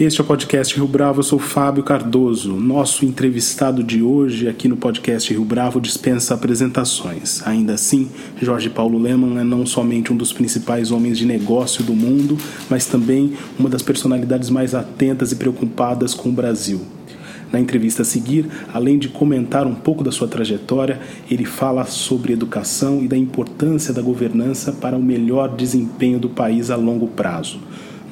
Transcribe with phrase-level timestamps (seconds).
[0.00, 2.54] Este é o podcast Rio Bravo, eu sou Fábio Cardoso.
[2.54, 7.46] Nosso entrevistado de hoje aqui no podcast Rio Bravo dispensa apresentações.
[7.46, 8.08] Ainda assim,
[8.40, 12.38] Jorge Paulo Leman é não somente um dos principais homens de negócio do mundo,
[12.70, 16.80] mas também uma das personalidades mais atentas e preocupadas com o Brasil.
[17.52, 20.98] Na entrevista a seguir, além de comentar um pouco da sua trajetória,
[21.30, 26.70] ele fala sobre educação e da importância da governança para o melhor desempenho do país
[26.70, 27.60] a longo prazo.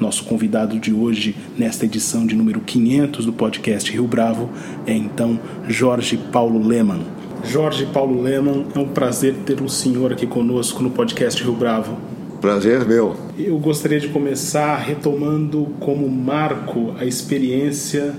[0.01, 4.49] Nosso convidado de hoje, nesta edição de número 500 do podcast Rio Bravo,
[4.87, 7.01] é então Jorge Paulo Leman.
[7.45, 11.99] Jorge Paulo Leman, é um prazer ter o senhor aqui conosco no podcast Rio Bravo.
[12.41, 13.17] Prazer meu.
[13.37, 18.15] Eu gostaria de começar retomando como marco a experiência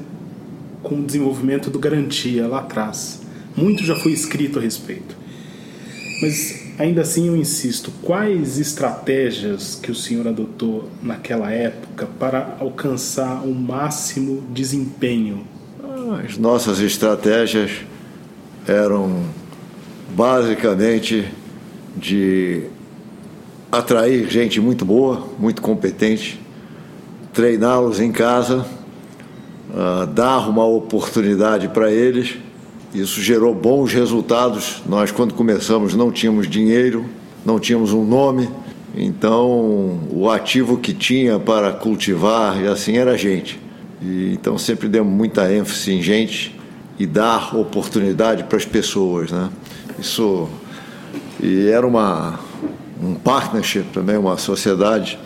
[0.84, 3.22] com o desenvolvimento do Garantia lá atrás.
[3.56, 5.16] Muito já foi escrito a respeito.
[6.22, 13.44] Mas ainda assim eu insisto, quais estratégias que o senhor adotou naquela época para alcançar
[13.44, 15.46] o máximo desempenho?
[16.26, 17.82] As nossas estratégias
[18.66, 19.26] eram
[20.16, 21.30] basicamente
[21.98, 22.64] de
[23.70, 26.42] atrair gente muito boa, muito competente,
[27.34, 28.66] treiná-los em casa,
[29.70, 32.38] uh, dar uma oportunidade para eles
[32.94, 34.82] isso gerou bons resultados.
[34.88, 37.06] Nós, quando começamos, não tínhamos dinheiro,
[37.46, 38.50] não tínhamos um nome,
[38.96, 43.60] então o ativo que tinha para cultivar e assim era a gente.
[44.02, 46.56] E, então sempre demos muita ênfase em gente
[46.98, 49.50] e dar oportunidade para as pessoas, né?
[49.98, 50.48] Isso
[51.42, 52.40] e era uma
[53.02, 55.18] um partnership também, uma sociedade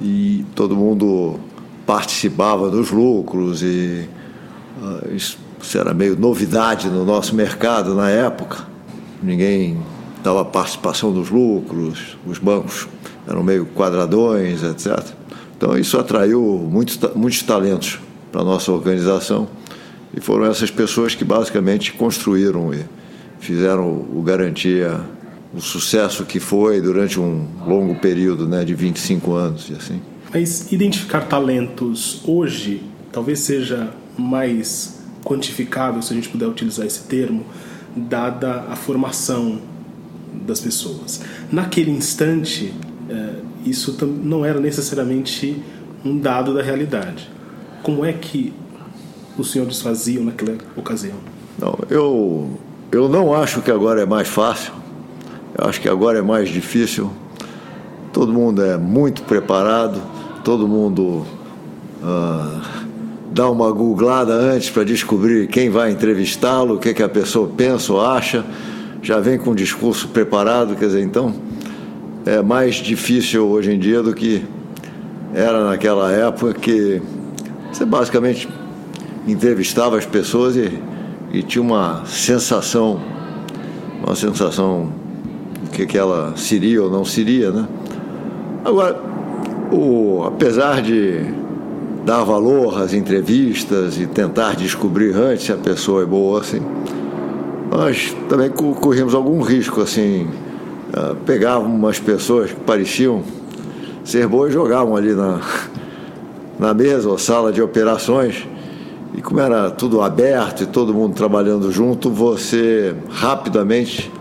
[0.00, 1.40] e todo mundo
[1.84, 4.08] participava dos lucros e
[4.80, 8.66] uh, isso isso era meio novidade no nosso mercado na época.
[9.22, 9.78] Ninguém
[10.22, 12.86] dava participação dos lucros, os bancos
[13.26, 15.02] eram meio quadradões, etc.
[15.56, 17.98] Então isso atraiu muitos, muitos talentos
[18.30, 19.48] para a nossa organização
[20.14, 22.84] e foram essas pessoas que basicamente construíram e
[23.40, 25.00] fizeram o Garantia
[25.54, 30.02] o sucesso que foi durante um longo período né, de 25 anos e assim.
[30.32, 32.82] Mas identificar talentos hoje
[33.12, 34.93] talvez seja mais
[35.24, 37.44] quantificável, se a gente puder utilizar esse termo,
[37.96, 39.60] dada a formação
[40.46, 41.22] das pessoas.
[41.50, 42.74] Naquele instante,
[43.08, 43.34] é,
[43.64, 45.62] isso não era necessariamente
[46.04, 47.30] um dado da realidade.
[47.82, 48.52] Como é que
[49.38, 51.16] os senhores faziam naquela ocasião?
[51.58, 52.58] Não, eu,
[52.92, 54.72] eu não acho que agora é mais fácil.
[55.56, 57.10] Eu acho que agora é mais difícil.
[58.12, 60.00] Todo mundo é muito preparado,
[60.42, 61.24] todo mundo.
[62.02, 62.73] Uh,
[63.34, 67.92] dá uma googlada antes para descobrir quem vai entrevistá-lo, o que, que a pessoa pensa
[67.92, 68.44] ou acha,
[69.02, 71.34] já vem com o discurso preparado, quer dizer, então
[72.24, 74.44] é mais difícil hoje em dia do que
[75.34, 77.02] era naquela época que
[77.72, 78.48] você basicamente
[79.26, 80.78] entrevistava as pessoas e,
[81.32, 83.00] e tinha uma sensação,
[84.00, 84.92] uma sensação
[85.60, 87.66] do que, que ela seria ou não seria, né?
[88.64, 88.96] Agora,
[89.72, 91.43] o, apesar de
[92.04, 96.60] dar valor às entrevistas e tentar descobrir antes se a pessoa é boa, assim.
[97.70, 100.28] Nós também corrimos algum risco, assim,
[100.92, 103.22] ah, pegavam umas pessoas que pareciam
[104.04, 105.40] ser boas e jogavam ali na,
[106.58, 108.46] na mesa ou sala de operações.
[109.16, 114.12] E como era tudo aberto e todo mundo trabalhando junto, você rapidamente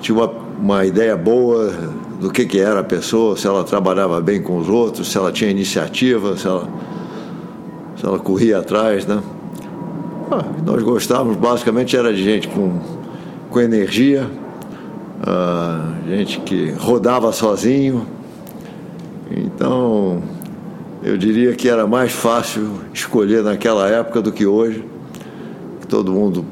[0.00, 1.72] tinha uma, uma ideia boa
[2.20, 5.32] do que, que era a pessoa, se ela trabalhava bem com os outros, se ela
[5.32, 6.68] tinha iniciativa, se ela
[8.02, 9.22] ela corria atrás, né?
[10.30, 12.80] Ah, nós gostávamos basicamente era de gente com,
[13.50, 14.28] com energia,
[15.24, 18.06] ah, gente que rodava sozinho.
[19.30, 20.22] Então,
[21.02, 24.84] eu diria que era mais fácil escolher naquela época do que hoje.
[25.88, 26.44] Todo mundo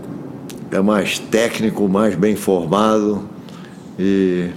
[0.70, 3.22] é mais técnico, mais bem formado
[3.98, 4.50] e,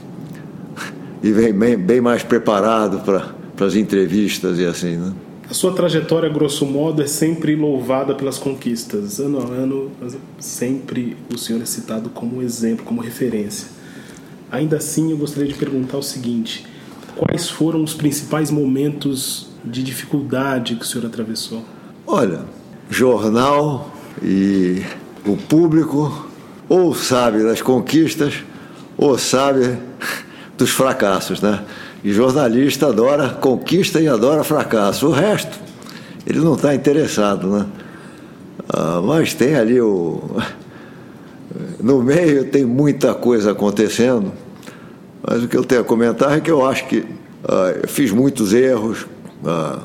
[1.23, 5.13] e vem bem, bem mais preparado para as entrevistas e assim, né?
[5.53, 9.19] A sua trajetória, grosso modo, é sempre louvada pelas conquistas.
[9.19, 9.91] Ano a ano,
[10.39, 13.67] sempre o senhor é citado como exemplo, como referência.
[14.51, 16.65] Ainda assim, eu gostaria de perguntar o seguinte:
[17.15, 21.63] quais foram os principais momentos de dificuldade que o senhor atravessou?
[22.07, 22.45] Olha,
[22.89, 24.81] jornal e
[25.23, 26.31] o público
[26.67, 28.43] ou sabe das conquistas
[28.97, 29.77] ou sabe
[30.57, 31.63] dos fracassos, né?
[32.03, 35.07] E jornalista adora conquista e adora fracasso.
[35.07, 35.57] O resto,
[36.27, 37.65] ele não está interessado, né?
[38.67, 40.21] Ah, mas tem ali o.
[41.79, 44.31] No meio tem muita coisa acontecendo,
[45.21, 47.05] mas o que eu tenho a comentar é que eu acho que
[47.47, 49.05] ah, eu fiz muitos erros,
[49.45, 49.79] ah,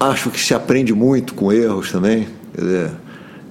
[0.00, 2.28] acho que se aprende muito com erros também.
[2.54, 2.90] Quer dizer,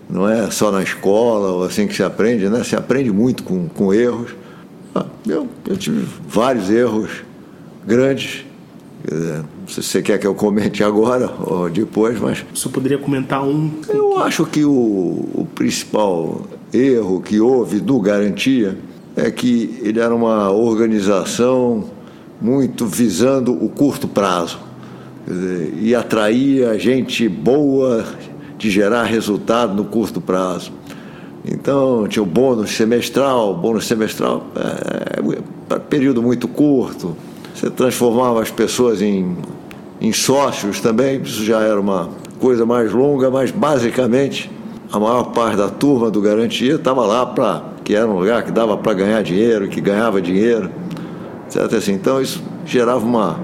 [0.09, 2.63] não é só na escola ou assim que se aprende, né?
[2.63, 4.35] Se aprende muito com, com erros.
[4.93, 7.23] Ah, eu, eu tive vários erros
[7.85, 8.45] grandes.
[9.05, 12.45] Dizer, não sei se você quer que eu comente agora ou depois, mas.
[12.53, 13.71] Você poderia comentar um?
[13.89, 16.41] Eu acho que o, o principal
[16.73, 18.77] erro que houve do Garantia
[19.15, 21.85] é que ele era uma organização
[22.41, 24.59] muito visando o curto prazo.
[25.27, 28.05] Dizer, e atraía gente boa
[28.57, 30.71] de gerar resultado no curto prazo.
[31.45, 37.15] Então, tinha o bônus semestral, bônus semestral, é, é, período muito curto.
[37.53, 39.37] Você transformava as pessoas em,
[40.01, 42.09] em sócios também, isso já era uma
[42.39, 44.49] coisa mais longa, mas basicamente
[44.91, 48.51] a maior parte da turma do Garantia estava lá para que era um lugar que
[48.51, 50.69] dava para ganhar dinheiro, que ganhava dinheiro,
[51.45, 51.73] etc.
[51.73, 53.39] Assim, então isso gerava uma,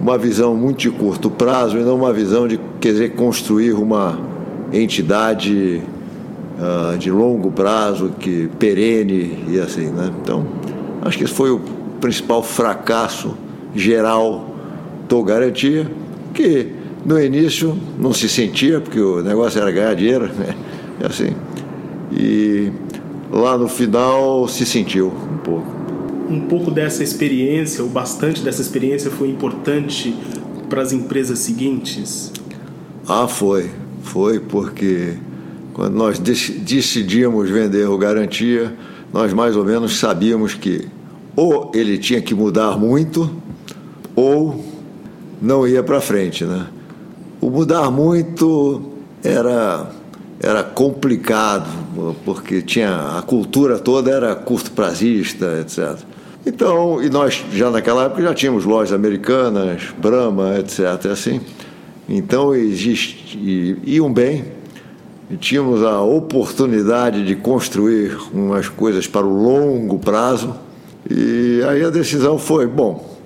[0.00, 4.18] uma visão muito de curto prazo e não uma visão de querer construir uma
[4.72, 5.82] entidade
[6.58, 10.10] uh, de longo prazo, que perene e assim, né?
[10.22, 10.44] Então,
[11.02, 11.60] acho que esse foi o
[12.00, 13.36] principal fracasso
[13.74, 14.56] geral
[15.08, 15.90] do Garantia,
[16.34, 16.72] que
[17.04, 20.56] no início não se sentia, porque o negócio era ganhar dinheiro, né?
[21.00, 21.36] E assim.
[22.12, 22.72] E
[23.30, 25.76] lá no final se sentiu um pouco.
[26.28, 30.16] Um pouco dessa experiência, ou bastante dessa experiência, foi importante
[30.68, 32.32] para as empresas seguintes?
[33.08, 33.70] Ah, foi.
[34.02, 35.14] Foi porque
[35.72, 38.74] quando nós decidíamos vender o garantia,
[39.12, 40.88] nós mais ou menos sabíamos que
[41.36, 43.30] ou ele tinha que mudar muito
[44.16, 44.64] ou
[45.40, 46.66] não ia para frente, né?
[47.40, 48.82] O mudar muito
[49.22, 49.90] era
[50.40, 51.68] era complicado
[52.24, 55.98] porque tinha a cultura toda era curto prazista, etc.
[56.44, 61.10] Então, e nós já naquela época já tínhamos lojas americanas, Brahma, etc.
[61.10, 61.40] Assim.
[62.08, 63.36] Então existe,
[63.84, 64.44] iam bem,
[65.28, 70.54] e tínhamos a oportunidade de construir umas coisas para o longo prazo.
[71.10, 73.16] E aí a decisão foi: bom,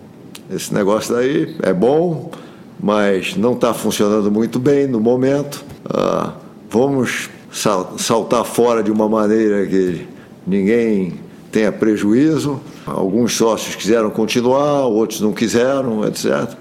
[0.51, 2.31] esse negócio daí é bom,
[2.79, 5.65] mas não está funcionando muito bem no momento.
[5.89, 6.33] Ah,
[6.69, 10.07] vamos saltar fora de uma maneira que
[10.47, 11.15] ninguém
[11.51, 12.61] tenha prejuízo.
[12.87, 16.57] Alguns sócios quiseram continuar, outros não quiseram, etc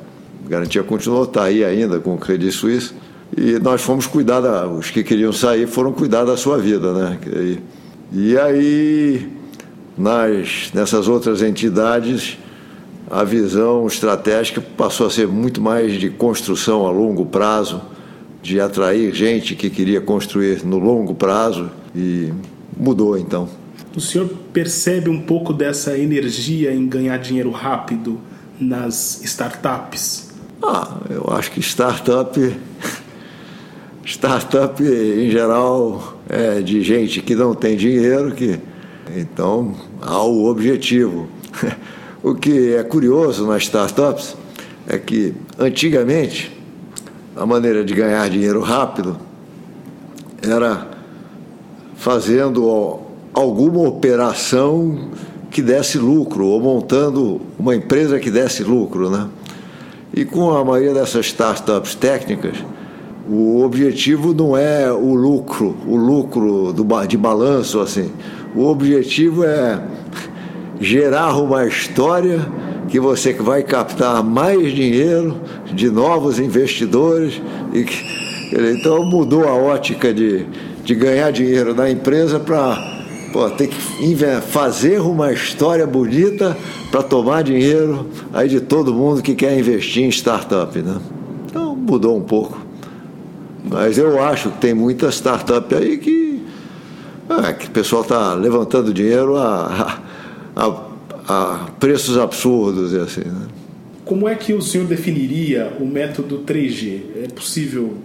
[0.50, 2.92] garantia continuou, está aí ainda com o Credit Suisse.
[3.38, 7.20] E nós fomos cuidar, da, os que queriam sair foram cuidar da sua vida, né?
[7.28, 7.60] E,
[8.12, 9.30] e aí,
[10.00, 12.38] nas, nessas outras entidades,
[13.12, 17.82] a visão estratégica passou a ser muito mais de construção a longo prazo,
[18.42, 22.32] de atrair gente que queria construir no longo prazo e
[22.78, 23.50] mudou então.
[23.94, 28.18] O senhor percebe um pouco dessa energia em ganhar dinheiro rápido
[28.58, 30.30] nas startups?
[30.64, 32.40] Ah, eu acho que startup,
[34.06, 38.60] startup em geral é de gente que não tem dinheiro, que
[39.16, 41.28] então há o objetivo.
[42.22, 44.36] O que é curioso nas startups
[44.86, 46.52] é que antigamente
[47.34, 49.16] a maneira de ganhar dinheiro rápido
[50.42, 50.86] era
[51.96, 53.00] fazendo
[53.34, 55.12] alguma operação
[55.50, 59.30] que desse lucro ou montando uma empresa que desse lucro, né?
[60.14, 62.58] E com a maioria dessas startups técnicas,
[63.30, 68.10] o objetivo não é o lucro, o lucro do, de balanço assim.
[68.56, 69.80] O objetivo é
[70.80, 72.40] gerar uma história
[72.88, 75.38] que você vai captar mais dinheiro
[75.72, 77.40] de novos investidores
[77.72, 78.04] e que,
[78.74, 80.48] então mudou a ótica de,
[80.84, 83.78] de ganhar dinheiro da empresa para ter que
[84.48, 86.58] fazer uma história bonita
[86.90, 90.98] para tomar dinheiro aí de todo mundo que quer investir em startup, né?
[91.46, 92.59] Então mudou um pouco.
[93.64, 96.44] Mas eu acho que tem muita startup aí que,
[97.30, 100.02] é, que o pessoal está levantando dinheiro a,
[100.56, 100.82] a,
[101.28, 103.22] a, preços absurdos e assim.
[103.22, 103.48] Né?
[104.06, 107.02] Como é que o senhor definiria o método 3G?
[107.24, 107.98] É possível,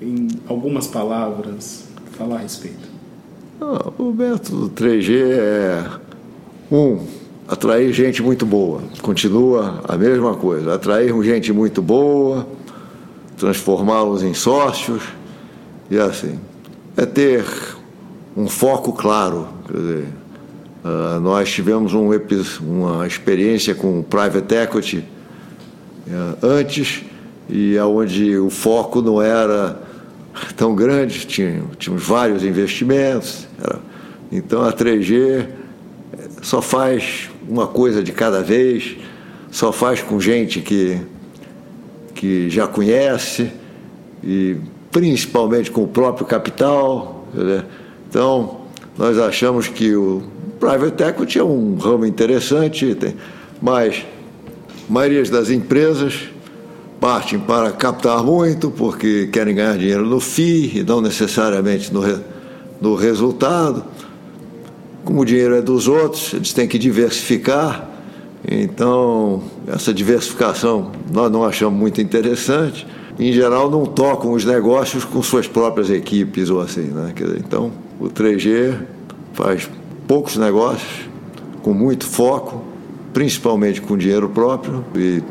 [0.00, 2.88] em algumas palavras, falar a respeito?
[3.60, 5.84] Ah, o método 3G é
[6.72, 7.04] um
[7.46, 8.80] atrair gente muito boa.
[9.02, 10.74] Continua a mesma coisa.
[10.74, 12.46] Atrair gente muito boa,
[13.40, 15.02] transformá-los em sócios
[15.90, 16.38] e assim.
[16.96, 17.44] É ter
[18.36, 19.48] um foco claro.
[19.66, 20.08] Quer dizer,
[20.82, 22.10] Uh, nós tivemos um,
[22.62, 25.04] uma experiência com private equity
[26.06, 27.02] uh, antes
[27.50, 29.78] e aonde o foco não era
[30.56, 33.46] tão grande, tinha, tínhamos vários investimentos.
[33.62, 33.78] Era,
[34.32, 35.48] então a 3G
[36.40, 38.96] só faz uma coisa de cada vez,
[39.50, 40.98] só faz com gente que,
[42.14, 43.50] que já conhece
[44.22, 44.56] e
[44.90, 47.26] principalmente com o próprio capital.
[47.32, 47.64] Né?
[48.08, 48.60] Então,
[48.98, 50.22] nós achamos que o
[50.58, 52.96] private equity é um ramo interessante,
[53.62, 54.04] mas
[54.88, 56.28] a maioria das empresas
[57.00, 62.02] partem para captar muito porque querem ganhar dinheiro no FII e não necessariamente no,
[62.80, 63.82] no resultado.
[65.02, 67.89] Como o dinheiro é dos outros, eles têm que diversificar.
[68.48, 72.86] Então, essa diversificação nós não achamos muito interessante.
[73.18, 76.84] Em geral, não tocam os negócios com suas próprias equipes ou assim.
[76.84, 77.12] Né?
[77.36, 77.70] Então,
[78.00, 78.78] o 3G
[79.34, 79.68] faz
[80.08, 81.08] poucos negócios,
[81.62, 82.62] com muito foco,
[83.12, 85.22] principalmente com dinheiro próprio, e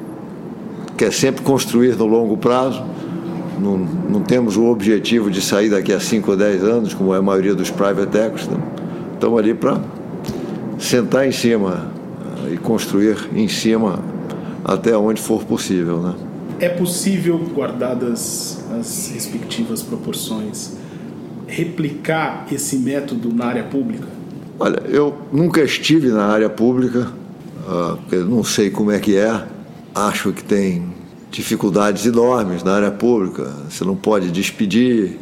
[0.95, 2.83] quer sempre construir no longo prazo.
[3.59, 7.17] Não, não temos o objetivo de sair daqui a 5 ou 10 anos, como é
[7.17, 8.47] a maioria dos private equities.
[8.47, 8.57] Né?
[9.15, 9.81] Estamos ali para
[10.77, 11.99] sentar em cima
[12.51, 14.00] e construir em cima
[14.63, 16.01] até onde for possível.
[16.01, 16.15] Né?
[16.60, 20.74] É possível, guardadas as respectivas proporções,
[21.48, 24.08] replicar esse método na área pública?
[24.60, 27.12] Olha, eu nunca estive na área pública,
[27.68, 29.44] uh, eu não sei como é que é.
[29.96, 30.94] Acho que tem
[31.32, 33.51] dificuldades enormes na área pública.
[33.70, 35.18] Você não pode despedir,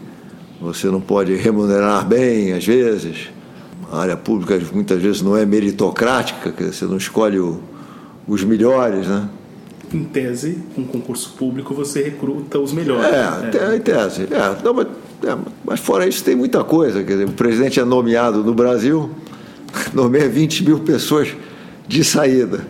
[0.60, 3.30] você não pode remunerar bem, às vezes
[3.92, 7.60] a área pública muitas vezes não é meritocrática, que você não escolhe o,
[8.28, 9.30] os melhores, né?
[9.94, 13.06] Em tese, com concurso público você recruta os melhores.
[13.06, 13.76] É, é.
[13.76, 14.24] em tese.
[14.24, 14.88] É, não, mas,
[15.24, 17.04] é, mas fora isso tem muita coisa.
[17.04, 19.10] Quer dizer, o presidente é nomeado no Brasil,
[19.94, 21.30] nomeia 20 mil pessoas
[21.88, 22.68] de saída.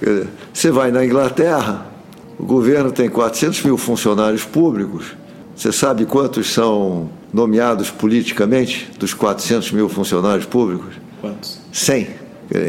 [0.00, 1.86] Dizer, você vai na Inglaterra,
[2.38, 5.14] o governo tem 400 mil funcionários públicos.
[5.54, 10.94] Você sabe quantos são nomeados politicamente dos 400 mil funcionários públicos?
[11.20, 11.58] Quantos?
[11.72, 12.08] 100.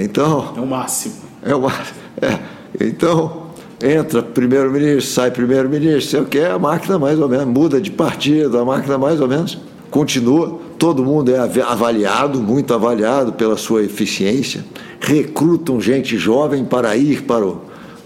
[0.03, 1.15] Então, é o máximo.
[1.43, 1.97] É o máximo.
[2.19, 2.39] É.
[2.83, 3.43] Então,
[3.79, 8.57] entra primeiro-ministro, sai primeiro-ministro, sei o que, a máquina mais ou menos muda de partido,
[8.57, 9.57] a máquina mais ou menos
[9.91, 10.59] continua.
[10.79, 14.65] Todo mundo é avaliado, muito avaliado pela sua eficiência.
[14.99, 17.61] Recrutam gente jovem para ir para o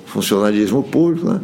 [0.06, 1.30] funcionalismo público.
[1.30, 1.40] Né?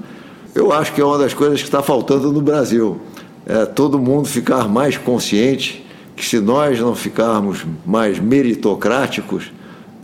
[0.53, 2.99] Eu acho que é uma das coisas que está faltando no Brasil
[3.45, 5.85] é, todo mundo ficar mais consciente
[6.15, 9.51] que se nós não ficarmos mais meritocráticos,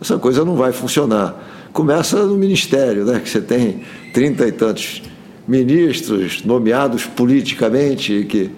[0.00, 1.68] essa coisa não vai funcionar.
[1.72, 3.82] Começa no ministério, né, que você tem
[4.12, 5.02] trinta e tantos
[5.48, 8.50] ministros nomeados politicamente e que,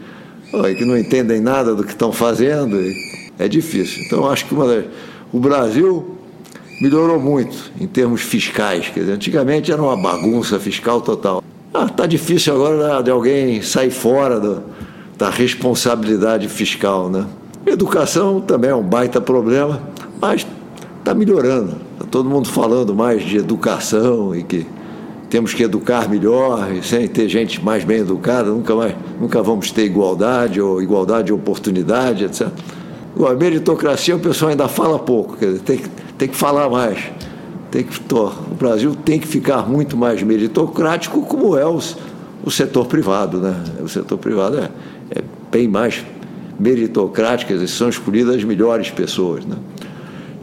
[0.53, 2.77] oh, que não entendem nada do que estão fazendo.
[3.39, 4.05] É difícil.
[4.05, 4.85] Então, acho que das,
[5.33, 6.19] o Brasil
[6.81, 8.89] melhorou muito em termos fiscais.
[8.89, 11.43] Quer dizer, antigamente era uma bagunça fiscal total.
[11.73, 14.63] Ah, tá difícil agora de alguém sair fora do,
[15.17, 17.27] da responsabilidade fiscal, né?
[17.67, 19.81] Educação também é um baita problema,
[20.21, 20.47] mas
[20.99, 21.77] está melhorando.
[21.95, 24.67] Está todo mundo falando mais de educação e que
[25.31, 29.71] temos que educar melhor e sem ter gente mais bem educada, nunca mais, nunca vamos
[29.71, 32.49] ter igualdade ou igualdade de oportunidade, etc.
[33.17, 35.81] Agora, meritocracia o pessoal ainda fala pouco, quer dizer, tem,
[36.19, 36.99] tem que falar mais.
[37.71, 41.97] Tem que, o Brasil tem que ficar muito mais meritocrático, como é os,
[42.45, 43.39] o setor privado.
[43.39, 43.55] Né?
[43.83, 44.71] O setor privado é,
[45.11, 46.05] é bem mais
[46.59, 49.45] meritocrático, são escolhidas as melhores pessoas.
[49.45, 49.57] Né?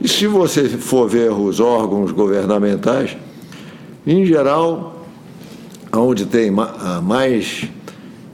[0.02, 3.16] E se você for ver os órgãos governamentais,
[4.06, 5.06] em geral,
[5.94, 6.52] onde tem
[7.04, 7.66] mais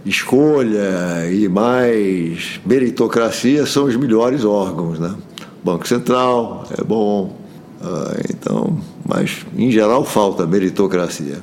[0.05, 4.99] escolha e mais meritocracia são os melhores órgãos.
[4.99, 5.13] Né?
[5.63, 7.35] Banco Central é bom,
[7.81, 11.39] ah, então, mas em geral falta meritocracia.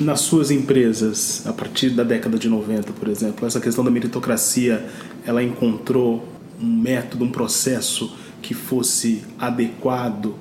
[0.00, 4.86] Nas suas empresas, a partir da década de 90, por exemplo, essa questão da meritocracia,
[5.26, 6.24] ela encontrou
[6.60, 10.34] um método, um processo que fosse adequado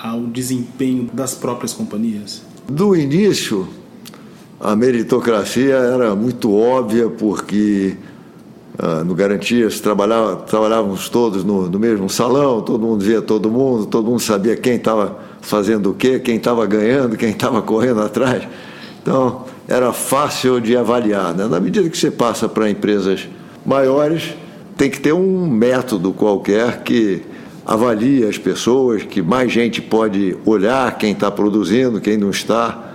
[0.00, 2.42] ao desempenho das próprias companhias?
[2.68, 3.66] Do início,
[4.60, 7.96] a meritocracia era muito óbvia porque
[8.78, 13.86] ah, no Garantias, trabalhava, trabalhávamos todos no, no, mesmo salão, todo mundo via todo mundo,
[13.86, 18.42] todo mundo sabia quem estava fazendo o quê, quem estava ganhando, quem estava correndo atrás.
[19.04, 21.34] Então, era fácil de avaliar.
[21.34, 21.46] Né?
[21.46, 23.28] Na medida que você passa para empresas
[23.64, 24.34] maiores,
[24.76, 27.22] tem que ter um método qualquer que
[27.66, 32.92] avalie as pessoas, que mais gente pode olhar quem está produzindo, quem não está.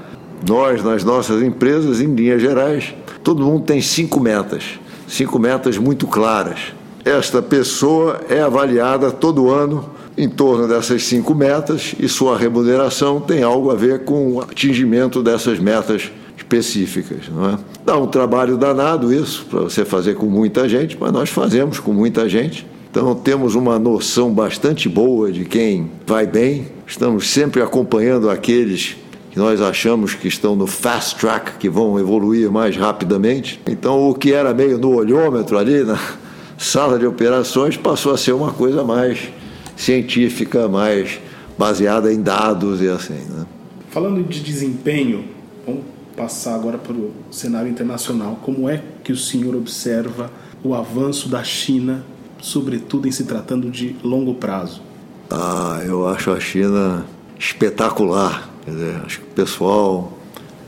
[0.48, 6.08] Nós, nas nossas empresas, em linhas gerais, todo mundo tem cinco metas cinco metas muito
[6.08, 6.74] claras.
[7.04, 9.90] Esta pessoa é avaliada todo ano
[10.20, 15.24] em torno dessas cinco metas e sua remuneração tem algo a ver com o atingimento
[15.24, 17.30] dessas metas específicas.
[17.30, 17.58] Não é?
[17.86, 21.94] Dá um trabalho danado isso, para você fazer com muita gente, mas nós fazemos com
[21.94, 22.68] muita gente.
[22.92, 28.98] Então temos uma noção bastante boa de quem vai bem, estamos sempre acompanhando aqueles
[29.32, 33.62] que nós achamos que estão no fast track, que vão evoluir mais rapidamente.
[33.66, 35.98] Então o que era meio no olhômetro ali na
[36.58, 39.30] sala de operações passou a ser uma coisa mais
[39.80, 41.20] científica, mais
[41.58, 43.14] baseada em dados e assim.
[43.14, 43.46] Né?
[43.90, 45.24] Falando de desempenho,
[45.66, 45.84] vamos
[46.16, 48.38] passar agora para o cenário internacional.
[48.44, 50.30] Como é que o senhor observa
[50.62, 52.04] o avanço da China,
[52.42, 54.82] sobretudo em se tratando de longo prazo?
[55.32, 57.06] Ah, eu acho a China
[57.40, 58.50] espetacular.
[58.66, 60.18] Quer dizer, acho que o pessoal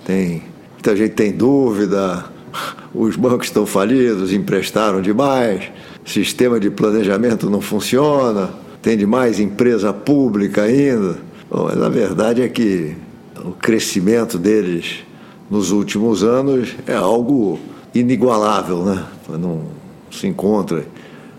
[0.06, 0.44] tem.
[0.74, 2.25] Muita gente tem dúvida,
[2.96, 5.70] os bancos estão falidos, emprestaram demais,
[6.06, 11.18] sistema de planejamento não funciona, tem demais empresa pública ainda.
[11.50, 12.96] Bom, mas a verdade é que
[13.44, 15.04] o crescimento deles
[15.50, 17.60] nos últimos anos é algo
[17.94, 19.06] inigualável, né?
[19.30, 19.64] Não
[20.10, 20.86] se encontra.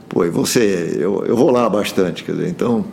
[0.09, 2.85] Pô, e você, eu, eu vou lá bastante, quer dizer, então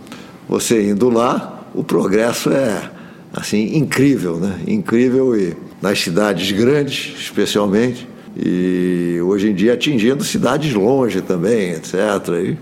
[0.47, 2.89] você indo lá, o progresso é
[3.33, 4.59] assim incrível, né?
[4.65, 11.93] Incrível e nas cidades grandes, especialmente, e hoje em dia atingindo cidades longe também, etc.
[12.29, 12.57] E,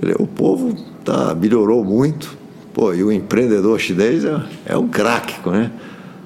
[0.00, 0.74] dizer, o povo
[1.12, 2.36] tá melhorou muito.
[2.72, 5.70] Pô, e o empreendedor chinês é, é um craque, né?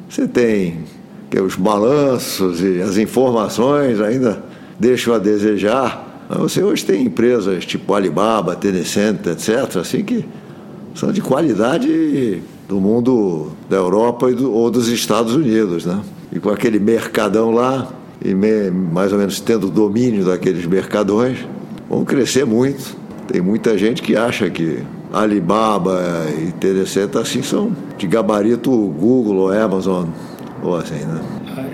[0.09, 0.85] Você tem
[1.31, 4.43] que os balanços e as informações ainda
[4.79, 6.27] deixam a desejar.
[6.29, 10.27] Você hoje tem empresas tipo Alibaba, Tencent, etc., assim que
[10.95, 16.01] são de qualidade do mundo da Europa do, ou dos Estados Unidos, né?
[16.31, 17.89] E com aquele mercadão lá,
[18.25, 21.39] e me, mais ou menos tendo domínio daqueles mercadões,
[21.89, 22.97] vão crescer muito.
[23.29, 26.00] Tem muita gente que acha que Alibaba
[26.38, 30.08] e Tencent assim são de gabarito Google ou Amazon
[30.63, 31.21] ou assim, né?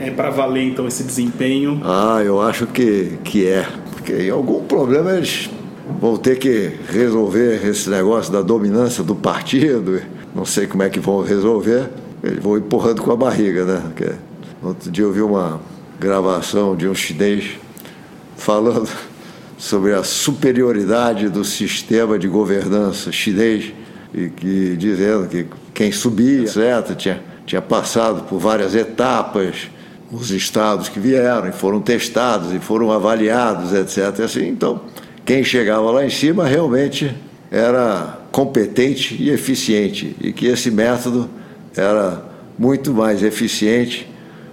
[0.00, 1.80] É para valer então esse desempenho?
[1.84, 3.66] Ah, eu acho que, que é.
[3.92, 5.50] Porque em algum problema eles
[6.00, 10.00] vão ter que resolver esse negócio da dominância do partido.
[10.34, 11.88] Não sei como é que vão resolver.
[12.22, 13.82] Eles vão empurrando com a barriga, né?
[13.84, 14.12] Porque
[14.62, 15.60] outro dia eu vi uma
[16.00, 17.58] gravação de um chinês
[18.36, 18.88] falando
[19.58, 23.72] sobre a superioridade do sistema de governança chinês
[24.14, 29.70] e que dizendo que quem subia, etc., tinha tinha passado por várias etapas,
[30.12, 34.20] os estados que vieram e foram testados e foram avaliados, etc.
[34.20, 34.82] Assim, então,
[35.24, 37.14] quem chegava lá em cima realmente
[37.50, 41.28] era competente e eficiente e que esse método
[41.74, 42.22] era
[42.58, 44.06] muito mais eficiente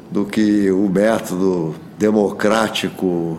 [0.10, 3.38] do que o método democrático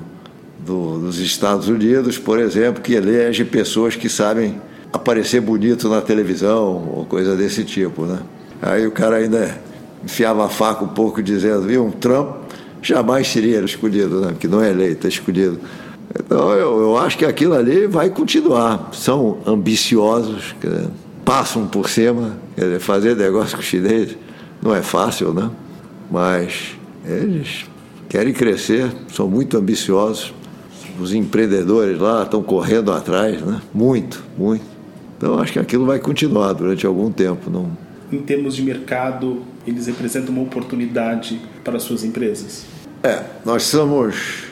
[0.67, 4.61] do, dos Estados Unidos, por exemplo, que elege pessoas que sabem
[4.93, 8.19] aparecer bonito na televisão ou coisa desse tipo, né?
[8.61, 9.59] Aí o cara ainda
[10.05, 12.37] enfiava a faca um pouco, dizendo: viu, um Trump
[12.83, 14.29] jamais seria escolhido, né?
[14.29, 15.61] porque não é eleito, é escolhido.
[16.19, 18.91] Então eu, eu acho que aquilo ali vai continuar.
[18.93, 20.89] São ambiciosos, dizer,
[21.25, 24.17] passam por cima, dizer, fazer negócio com o chinês
[24.63, 25.51] não é fácil, né?
[26.11, 27.67] Mas eles
[28.09, 30.33] querem crescer, são muito ambiciosos.
[30.99, 33.61] Os empreendedores lá estão correndo atrás, né?
[33.73, 34.65] Muito, muito.
[35.17, 37.51] Então acho que aquilo vai continuar durante algum tempo.
[37.51, 37.71] Não,
[38.13, 42.65] em termos de mercado, eles representam uma oportunidade para suas empresas?
[43.03, 44.45] É, nós somos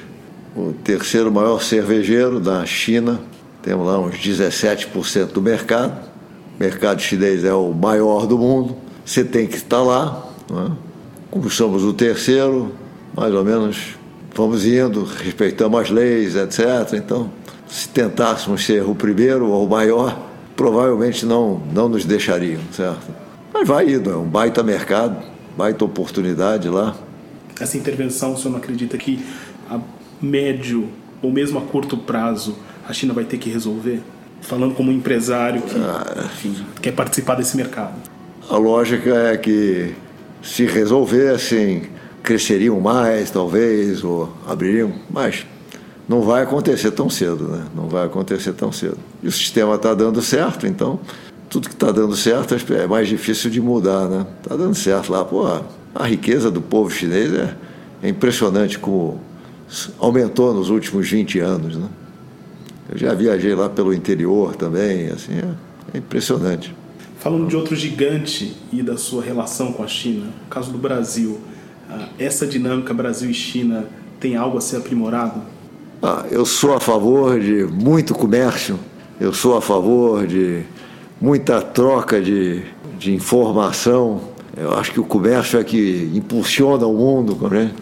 [0.56, 3.20] o terceiro maior cervejeiro da China,
[3.62, 6.14] temos lá uns 17% do mercado.
[6.58, 10.28] O mercado chinês é o maior do mundo, você tem que estar lá.
[10.50, 10.70] É?
[11.30, 12.72] Como somos o terceiro,
[13.16, 13.96] mais ou menos
[14.34, 16.94] vamos indo, respeitamos as leis, etc.
[16.94, 17.30] Então,
[17.68, 23.06] se tentássemos ser o primeiro ou o maior, provavelmente não, não nos deixariam, certo?
[23.52, 25.24] Mas vai indo, é um baita mercado,
[25.56, 26.96] baita oportunidade lá.
[27.60, 29.24] Essa intervenção, o senhor não acredita que
[29.70, 29.80] a
[30.20, 30.88] médio
[31.22, 32.56] ou mesmo a curto prazo
[32.88, 34.00] a China vai ter que resolver?
[34.42, 37.94] Falando como empresário que ah, enfim, quer participar desse mercado.
[38.48, 39.94] A lógica é que
[40.42, 41.84] se resolvessem,
[42.24, 45.46] cresceriam mais, talvez, ou abririam, mas
[46.08, 47.66] não vai acontecer tão cedo, né?
[47.76, 48.96] Não vai acontecer tão cedo.
[49.22, 50.98] E o sistema está dando certo, então
[51.50, 54.26] tudo que está dando certo é mais difícil de mudar, né?
[54.42, 55.22] Está dando certo lá.
[55.22, 55.46] Pô,
[55.94, 57.54] a riqueza do povo chinês é,
[58.02, 59.20] é impressionante como
[59.98, 61.88] aumentou nos últimos 20 anos, né?
[62.90, 66.74] Eu já viajei lá pelo interior também, assim, é, é impressionante.
[67.18, 71.40] Falando de outro gigante e da sua relação com a China, o caso do Brasil,
[72.18, 73.86] essa dinâmica Brasil e China
[74.20, 75.42] tem algo a ser aprimorado?
[76.02, 78.78] Ah, eu sou a favor de muito comércio,
[79.20, 80.62] eu sou a favor de
[81.20, 82.62] muita troca de,
[82.98, 84.20] de informação.
[84.56, 87.48] Eu acho que o comércio é que impulsiona o mundo.
[87.48, 87.72] Né?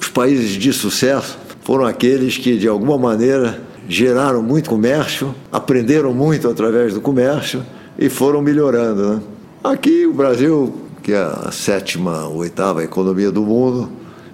[0.00, 6.48] Os países de sucesso foram aqueles que, de alguma maneira, geraram muito comércio, aprenderam muito
[6.48, 7.64] através do comércio
[7.98, 9.14] e foram melhorando.
[9.14, 9.20] Né?
[9.62, 13.90] Aqui, o Brasil, que é a sétima, oitava economia do mundo,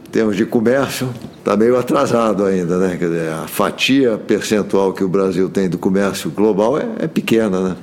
[0.07, 2.97] em termos de comércio, está meio atrasado ainda, né?
[2.97, 7.61] Quer dizer, a fatia percentual que o Brasil tem do comércio global é, é pequena,
[7.61, 7.77] né?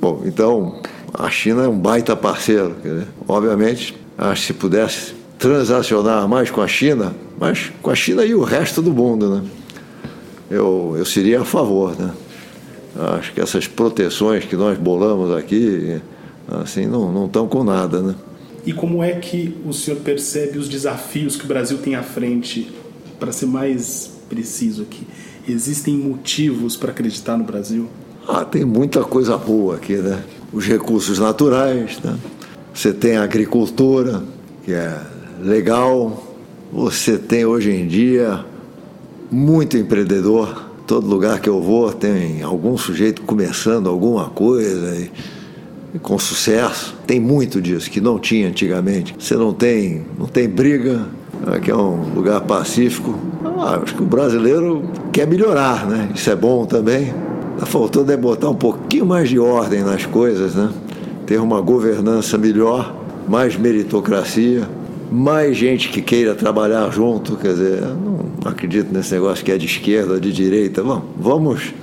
[0.00, 0.80] Bom, então
[1.12, 2.76] a China é um baita parceiro.
[3.28, 8.34] Obviamente, acho que se pudesse transacionar mais com a China, mas com a China e
[8.34, 9.42] o resto do mundo, né?
[10.50, 12.10] Eu, eu seria a favor, né?
[13.18, 16.00] Acho que essas proteções que nós bolamos aqui,
[16.62, 18.14] assim, não, não estão com nada, né?
[18.64, 22.70] E como é que o senhor percebe os desafios que o Brasil tem à frente?
[23.18, 25.06] Para ser mais preciso aqui,
[25.48, 27.88] existem motivos para acreditar no Brasil?
[28.26, 30.22] Ah, tem muita coisa boa aqui, né?
[30.52, 32.16] Os recursos naturais, né?
[32.72, 34.22] Você tem a agricultura,
[34.64, 34.96] que é
[35.42, 36.26] legal.
[36.72, 38.44] Você tem hoje em dia
[39.30, 40.70] muito empreendedor.
[40.86, 44.96] Todo lugar que eu vou tem algum sujeito começando alguma coisa.
[44.96, 45.10] E
[45.98, 46.96] com sucesso.
[47.06, 49.14] Tem muito disso que não tinha antigamente.
[49.18, 51.06] Você não tem, não tem briga,
[51.46, 53.18] aqui é um lugar pacífico.
[53.44, 56.10] Ah, acho que o brasileiro quer melhorar, né?
[56.14, 57.12] Isso é bom também.
[57.54, 60.70] Está faltando é botar um pouquinho mais de ordem nas coisas, né?
[61.26, 62.94] Ter uma governança melhor,
[63.28, 64.68] mais meritocracia,
[65.10, 67.36] mais gente que queira trabalhar junto.
[67.36, 70.82] Quer dizer, não acredito nesse negócio que é de esquerda de direita.
[70.82, 71.74] Vamos, vamos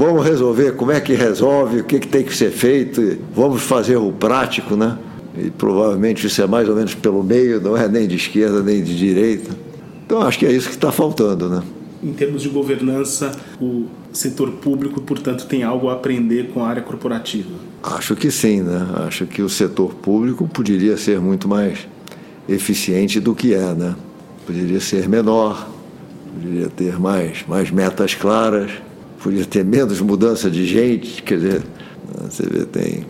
[0.00, 3.98] Vamos resolver como é que resolve, o que, que tem que ser feito, vamos fazer
[3.98, 4.96] o prático, né?
[5.36, 8.82] E provavelmente isso é mais ou menos pelo meio, não é nem de esquerda nem
[8.82, 9.50] de direita.
[10.06, 11.62] Então acho que é isso que está faltando, né?
[12.02, 16.80] Em termos de governança, o setor público, portanto, tem algo a aprender com a área
[16.80, 17.50] corporativa?
[17.82, 18.86] Acho que sim, né?
[19.06, 21.86] Acho que o setor público poderia ser muito mais
[22.48, 23.94] eficiente do que é, né?
[24.46, 25.68] Poderia ser menor,
[26.34, 28.70] poderia ter mais, mais metas claras
[29.22, 31.62] podia ter menos mudança de gente, quer dizer,
[32.22, 33.06] você vê, tem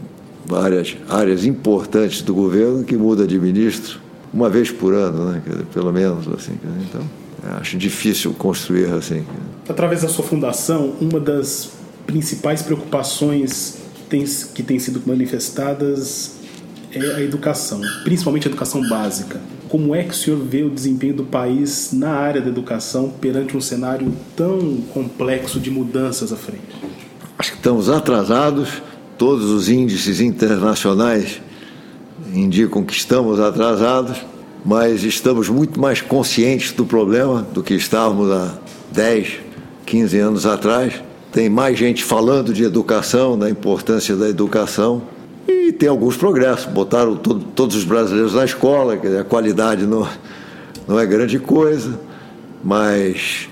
[0.47, 4.01] várias áreas importantes do governo que muda de ministro
[4.33, 5.43] uma vez por ano, né?
[5.45, 6.59] Dizer, pelo menos assim.
[6.89, 7.03] Então,
[7.59, 9.25] acho difícil construir assim.
[9.69, 11.71] Através da sua fundação, uma das
[12.07, 16.33] principais preocupações tem, que têm sido manifestadas
[16.93, 19.41] é a educação, principalmente a educação básica.
[19.71, 23.57] Como é que o senhor vê o desempenho do país na área da educação perante
[23.57, 26.75] um cenário tão complexo de mudanças à frente?
[27.39, 28.83] Acho que estamos atrasados.
[29.17, 31.41] Todos os índices internacionais
[32.35, 34.19] indicam que estamos atrasados,
[34.65, 38.59] mas estamos muito mais conscientes do problema do que estávamos há
[38.91, 39.39] 10,
[39.87, 40.95] 15 anos atrás.
[41.31, 45.01] Tem mais gente falando de educação, da importância da educação
[45.71, 46.67] e tem alguns progressos.
[46.67, 50.07] Botaram todo, todos os brasileiros na escola, quer dizer, a qualidade não,
[50.87, 51.99] não é grande coisa,
[52.63, 53.49] mas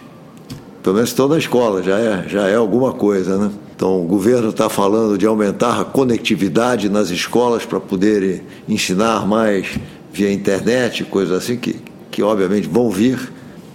[0.82, 3.50] pelo menos estão na escola, já é, já é alguma coisa, né?
[3.74, 9.78] Então, o governo está falando de aumentar a conectividade nas escolas para poder ensinar mais
[10.12, 11.76] via internet, coisas assim, que,
[12.10, 13.32] que obviamente vão vir.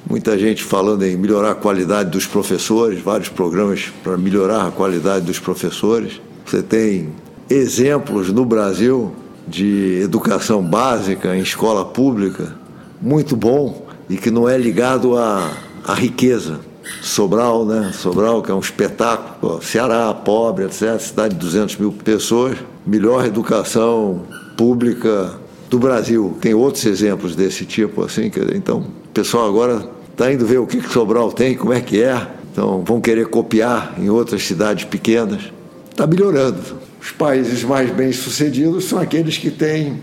[0.10, 5.25] Muita gente falando em melhorar a qualidade dos professores, vários programas para melhorar a qualidade
[5.25, 6.19] dos professores.
[6.45, 7.13] Você tem
[7.49, 9.13] exemplos no Brasil
[9.47, 12.56] de educação básica em escola pública
[13.01, 15.51] muito bom e que não é ligado à,
[15.86, 16.60] à riqueza.
[17.01, 17.91] Sobral, né?
[17.93, 19.62] Sobral, que é um espetáculo.
[19.62, 20.99] Ceará, pobre, etc.
[20.99, 22.58] Cidade de 200 mil pessoas.
[22.86, 24.23] Melhor educação
[24.58, 25.34] pública
[25.69, 26.38] do Brasil.
[26.41, 28.32] Tem outros exemplos desse tipo, assim.
[28.53, 32.01] Então, o pessoal agora está indo ver o que, que Sobral tem, como é que
[32.01, 32.27] é.
[32.51, 35.51] Então, vão querer copiar em outras cidades pequenas.
[35.89, 36.83] Está melhorando.
[37.04, 40.02] Os países mais bem-sucedidos são aqueles que têm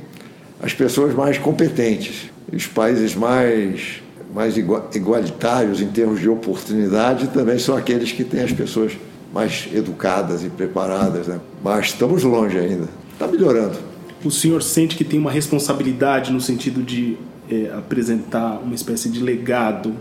[0.63, 2.31] as pessoas mais competentes.
[2.53, 4.03] Os países mais,
[4.35, 8.93] mais igualitários em termos de oportunidade também são aqueles que têm as pessoas
[9.33, 11.27] mais educadas e preparadas.
[11.27, 11.41] Né?
[11.65, 12.87] Mas estamos longe ainda.
[13.15, 13.79] Está melhorando.
[14.23, 17.17] O senhor sente que tem uma responsabilidade no sentido de
[17.51, 19.95] é, apresentar uma espécie de legado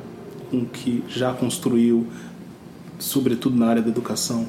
[0.52, 2.08] com que já construiu,
[3.00, 4.46] sobretudo na área da educação?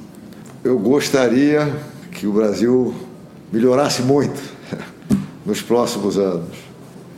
[0.65, 1.73] Eu gostaria
[2.21, 2.95] que o Brasil
[3.51, 4.39] melhorasse muito
[5.45, 6.51] nos próximos anos.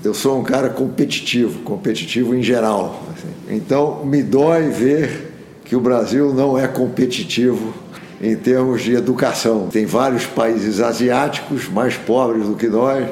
[0.04, 3.02] Eu sou um cara competitivo, competitivo em geral.
[3.12, 3.56] Assim.
[3.56, 5.32] Então, me dói ver
[5.64, 7.74] que o Brasil não é competitivo
[8.20, 9.66] em termos de educação.
[9.66, 13.08] Tem vários países asiáticos mais pobres do que nós,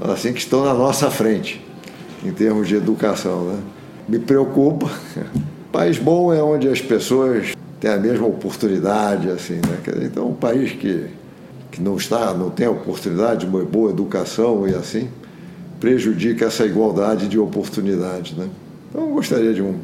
[0.00, 1.62] assim que estão na nossa frente
[2.24, 3.48] em termos de educação.
[3.48, 3.58] Né?
[4.08, 4.90] Me preocupa,
[5.70, 9.78] país bom é onde as pessoas têm a mesma oportunidade, assim, né?
[10.04, 11.06] Então, um país que,
[11.74, 15.08] que não está, não tem oportunidade de uma boa educação e assim,
[15.80, 18.48] prejudica essa igualdade de oportunidade, né?
[18.88, 19.74] Então, eu gostaria de um,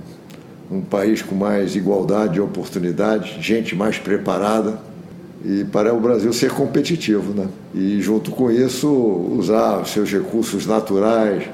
[0.70, 4.78] um país com mais igualdade de oportunidade, gente mais preparada
[5.44, 7.48] e para o Brasil ser competitivo, né?
[7.74, 11.44] E junto com isso usar seus recursos naturais,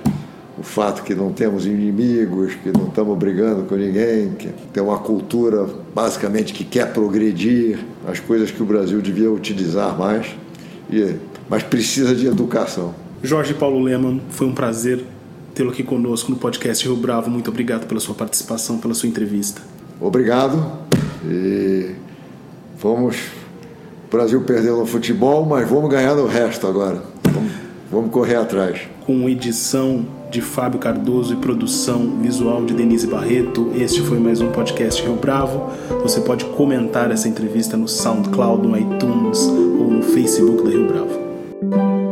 [0.67, 5.67] fato que não temos inimigos, que não estamos brigando com ninguém, que tem uma cultura
[5.95, 10.27] basicamente que quer progredir, as coisas que o Brasil devia utilizar mais,
[10.91, 11.15] e,
[11.49, 12.95] mas precisa de educação.
[13.23, 15.05] Jorge Paulo Leman, foi um prazer
[15.55, 17.31] tê-lo aqui conosco no podcast Rio Bravo.
[17.31, 19.63] Muito obrigado pela sua participação, pela sua entrevista.
[20.01, 20.63] Obrigado
[21.25, 21.93] e
[22.79, 23.17] vamos.
[24.07, 27.03] O Brasil perdeu no futebol, mas vamos ganhar no resto agora.
[27.25, 27.53] Vamos,
[27.91, 28.83] vamos correr atrás.
[29.07, 30.05] Com edição
[30.37, 33.73] de Fábio Cardoso e produção visual de Denise Barreto.
[33.75, 35.71] Este foi mais um podcast Rio Bravo.
[36.03, 42.06] Você pode comentar essa entrevista no SoundCloud, no iTunes ou no Facebook da Rio Bravo.